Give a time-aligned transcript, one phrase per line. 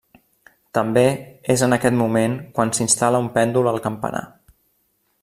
[0.77, 1.03] També
[1.55, 4.27] és en aquest moment quan s'instal·la un pèndol al campanar.